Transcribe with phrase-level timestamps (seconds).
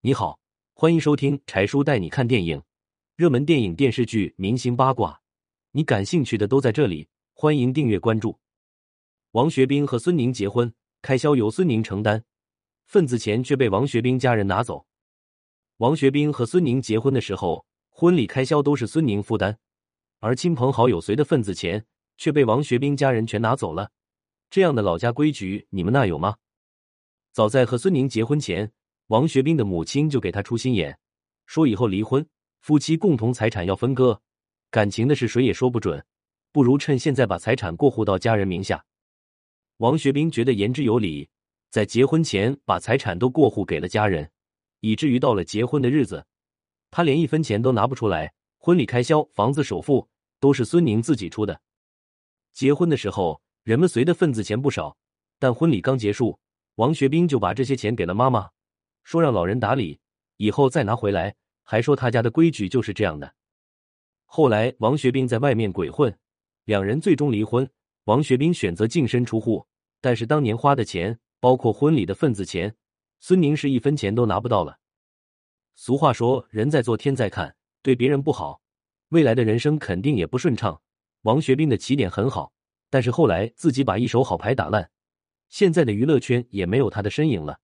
[0.00, 0.38] 你好，
[0.74, 2.62] 欢迎收听柴叔带你看电影，
[3.16, 5.20] 热门电影、电视剧、明星八卦，
[5.72, 7.08] 你感兴趣的都在这里。
[7.34, 8.38] 欢迎订阅关注。
[9.32, 10.72] 王学兵和孙宁结婚，
[11.02, 12.22] 开销由孙宁承担，
[12.86, 14.86] 份子钱却被王学兵家人拿走。
[15.78, 19.58] 王学兵和孙宁结婚的时候，婚礼开销都是孙宁负担，
[20.20, 21.84] 而亲朋好友随的份子钱
[22.16, 23.90] 却被王学兵家人全拿走了。
[24.48, 26.36] 这样的老家规矩，你们那有吗？
[27.32, 28.70] 早在和孙宁结婚前。
[29.08, 30.98] 王学兵的母亲就给他出心眼，
[31.46, 32.26] 说以后离婚，
[32.60, 34.20] 夫妻共同财产要分割，
[34.70, 36.04] 感情的事谁也说不准，
[36.52, 38.84] 不如趁现在把财产过户到家人名下。
[39.78, 41.26] 王学兵觉得言之有理，
[41.70, 44.30] 在结婚前把财产都过户给了家人，
[44.80, 46.26] 以至于到了结婚的日子，
[46.90, 50.06] 他连一分钱都拿不出来，婚礼开销、房子首付
[50.38, 51.58] 都是孙宁自己出的。
[52.52, 54.98] 结婚的时候，人们随的份子钱不少，
[55.38, 56.38] 但婚礼刚结束，
[56.74, 58.50] 王学兵就把这些钱给了妈妈。
[59.08, 60.00] 说让老人打理，
[60.36, 63.34] 以后再拿回来，还说他家的规矩就是这样的。
[64.26, 66.14] 后来王学兵在外面鬼混，
[66.66, 67.66] 两人最终离婚。
[68.04, 69.66] 王学兵选择净身出户，
[70.02, 72.76] 但是当年花的钱，包括婚礼的份子钱，
[73.18, 74.78] 孙宁是一分钱都拿不到了。
[75.74, 78.60] 俗话说，人在做天在看，对别人不好，
[79.08, 80.82] 未来的人生肯定也不顺畅。
[81.22, 82.52] 王学兵的起点很好，
[82.90, 84.90] 但是后来自己把一手好牌打烂，
[85.48, 87.60] 现在的娱乐圈也没有他的身影了。